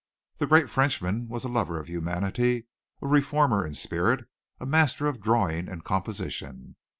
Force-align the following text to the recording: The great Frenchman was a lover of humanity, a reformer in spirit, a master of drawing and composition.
The 0.39 0.47
great 0.47 0.67
Frenchman 0.67 1.27
was 1.27 1.43
a 1.43 1.47
lover 1.47 1.79
of 1.79 1.87
humanity, 1.87 2.65
a 3.03 3.07
reformer 3.07 3.63
in 3.63 3.75
spirit, 3.75 4.25
a 4.59 4.65
master 4.65 5.05
of 5.05 5.21
drawing 5.21 5.69
and 5.69 5.83
composition. 5.83 6.75